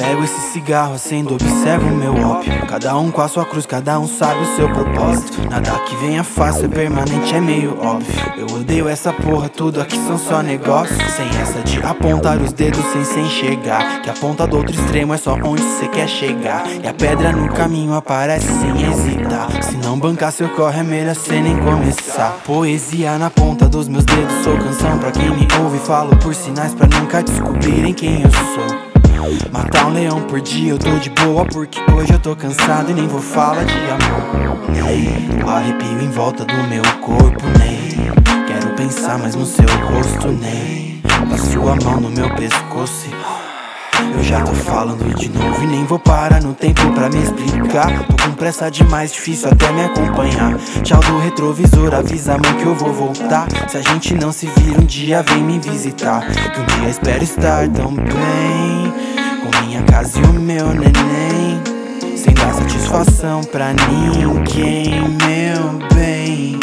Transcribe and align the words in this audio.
Pego 0.00 0.24
esse 0.24 0.40
cigarro, 0.52 0.94
acendo, 0.94 1.34
observo 1.34 1.86
o 1.86 1.94
meu 1.94 2.14
ópio 2.14 2.50
Cada 2.66 2.96
um 2.96 3.10
com 3.10 3.20
a 3.20 3.28
sua 3.28 3.44
cruz, 3.44 3.66
cada 3.66 4.00
um 4.00 4.08
sabe 4.08 4.40
o 4.40 4.56
seu 4.56 4.66
propósito. 4.72 5.46
Nada 5.50 5.72
que 5.80 5.94
venha 5.96 6.24
fácil, 6.24 6.64
é 6.64 6.68
permanente, 6.68 7.34
é 7.34 7.40
meio 7.40 7.78
óbvio. 7.78 8.14
Eu 8.34 8.46
odeio 8.46 8.88
essa 8.88 9.12
porra, 9.12 9.50
tudo 9.50 9.78
aqui 9.78 9.98
são 10.06 10.16
só 10.16 10.40
negócios. 10.40 10.96
Sem 11.12 11.26
essa 11.40 11.60
de 11.64 11.84
apontar 11.84 12.40
os 12.40 12.52
dedos 12.52 12.82
sem 12.92 13.04
se 13.04 13.18
enxergar 13.20 14.00
Que 14.02 14.08
a 14.08 14.14
ponta 14.14 14.46
do 14.46 14.56
outro 14.56 14.74
extremo 14.74 15.12
é 15.12 15.18
só 15.18 15.34
onde 15.34 15.62
você 15.62 15.86
quer 15.88 16.08
chegar. 16.08 16.64
E 16.82 16.88
a 16.88 16.94
pedra 16.94 17.32
no 17.32 17.52
caminho 17.52 17.92
aparece 17.92 18.46
sem 18.46 18.82
hesitar. 18.82 19.62
Se 19.62 19.76
não 19.76 19.98
bancar 19.98 20.32
seu 20.32 20.48
corre 20.48 20.80
é 20.80 20.82
melhor 20.82 21.14
cê 21.14 21.40
nem 21.40 21.58
começar. 21.58 22.38
Poesia 22.46 23.18
na 23.18 23.28
ponta 23.28 23.68
dos 23.68 23.86
meus 23.86 24.04
dedos, 24.06 24.44
sou 24.44 24.56
canção 24.56 24.98
pra 24.98 25.10
quem 25.10 25.28
me 25.28 25.46
ouve. 25.62 25.78
Falo 25.78 26.16
por 26.16 26.34
sinais 26.34 26.72
pra 26.72 26.86
nunca 26.86 27.22
descobrirem 27.22 27.92
quem 27.92 28.22
eu 28.22 28.30
sou 28.30 28.89
Matar 29.52 29.86
um 29.86 29.92
leão 29.92 30.22
por 30.22 30.40
dia 30.40 30.72
eu 30.72 30.78
tô 30.78 30.90
de 30.98 31.10
boa 31.10 31.44
Porque 31.44 31.80
hoje 31.92 32.12
eu 32.12 32.18
tô 32.18 32.34
cansado 32.34 32.90
e 32.90 32.94
nem 32.94 33.06
vou 33.06 33.20
falar 33.20 33.64
de 33.64 33.74
amor. 33.74 34.70
Nem 34.70 35.48
arrepio 35.48 36.02
em 36.02 36.10
volta 36.10 36.44
do 36.44 36.62
meu 36.64 36.82
corpo 37.00 37.44
Nem 37.58 38.12
quero 38.46 38.74
pensar 38.76 39.18
mais 39.18 39.34
no 39.34 39.44
seu 39.44 39.66
rosto 39.66 40.28
Nem 40.28 40.80
a 41.32 41.38
sua 41.38 41.76
mão 41.76 42.00
no 42.00 42.10
meu 42.10 42.34
pescoço. 42.34 43.08
Eu 44.16 44.22
já 44.22 44.42
tô 44.42 44.52
falando 44.52 45.14
de 45.14 45.28
novo 45.28 45.62
e 45.62 45.66
nem 45.66 45.84
vou 45.84 45.98
parar 45.98 46.42
no 46.42 46.54
tempo 46.54 46.90
pra 46.92 47.08
me 47.08 47.22
explicar. 47.22 48.06
Tô 48.06 48.24
com 48.24 48.32
pressa 48.34 48.70
demais, 48.70 49.12
difícil 49.12 49.50
até 49.50 49.70
me 49.72 49.84
acompanhar. 49.84 50.56
Tchau 50.82 51.00
do 51.00 51.18
retrovisor, 51.18 51.94
avisa 51.94 52.38
mãe 52.38 52.54
que 52.54 52.64
eu 52.64 52.74
vou 52.74 52.92
voltar. 52.92 53.46
Se 53.68 53.76
a 53.76 53.82
gente 53.82 54.14
não 54.14 54.32
se 54.32 54.46
vira 54.56 54.80
um 54.80 54.84
dia 54.84 55.22
vem 55.22 55.42
me 55.42 55.58
visitar. 55.58 56.26
Que 56.26 56.60
um 56.60 56.80
dia 56.80 56.88
espero 56.88 57.22
estar 57.22 57.68
tão 57.68 57.94
bem 57.94 58.79
Com 59.42 59.66
minha 59.66 59.82
casa 59.84 60.18
e 60.18 60.22
o 60.22 60.32
meu 60.32 60.68
neném. 60.68 61.60
Sem 62.16 62.34
dar 62.34 62.52
satisfação 62.52 63.42
pra 63.44 63.72
ninguém, 63.72 64.90
meu 65.08 65.88
bem. 65.94 66.60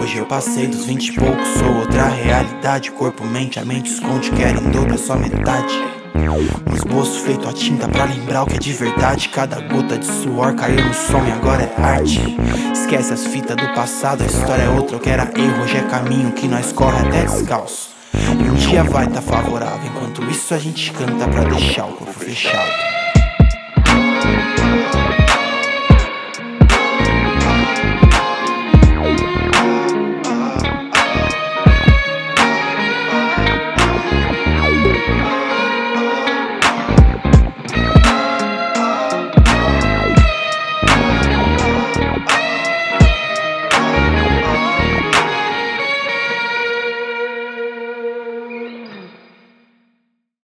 Hoje 0.00 0.16
eu 0.16 0.26
passei 0.26 0.66
dos 0.66 0.86
vinte 0.86 1.08
e 1.08 1.12
poucos, 1.12 1.46
sou 1.58 1.76
outra 1.80 2.08
realidade. 2.08 2.90
Corpo, 2.92 3.26
mente, 3.26 3.58
a 3.58 3.64
mente 3.64 3.92
esconde, 3.92 4.30
querem 4.30 4.70
dobro, 4.70 4.96
só 4.96 5.14
metade. 5.16 5.74
Um 6.66 6.74
esboço 6.74 7.20
feito 7.20 7.48
a 7.48 7.52
tinta 7.52 7.86
pra 7.88 8.04
lembrar 8.04 8.44
o 8.44 8.46
que 8.46 8.56
é 8.56 8.58
de 8.58 8.72
verdade. 8.72 9.28
Cada 9.28 9.60
gota 9.60 9.98
de 9.98 10.06
suor 10.06 10.54
caiu 10.54 10.82
no 10.82 10.94
som 10.94 11.22
e 11.26 11.32
agora 11.32 11.62
é 11.62 11.82
arte. 11.82 12.36
Esquece 12.72 13.12
as 13.12 13.26
fitas 13.26 13.56
do 13.56 13.74
passado, 13.74 14.22
a 14.22 14.26
história 14.26 14.62
é 14.62 14.68
outra. 14.70 14.96
O 14.96 15.00
que 15.00 15.10
era 15.10 15.30
erro, 15.36 15.62
hoje 15.62 15.76
é 15.76 15.82
caminho 15.82 16.32
que 16.32 16.48
nós 16.48 16.72
corre 16.72 17.06
até 17.06 17.24
descalço 17.24 17.91
E 18.14 18.50
um 18.50 18.54
dia 18.54 18.84
vai 18.84 19.06
tá 19.06 19.22
favorável, 19.22 19.90
enquanto 19.90 20.22
isso 20.30 20.54
a 20.54 20.58
gente 20.58 20.92
canta 20.92 21.26
pra 21.28 21.44
deixar 21.44 21.86
o 21.86 21.92
corpo 21.92 22.12
fechado 22.12 23.01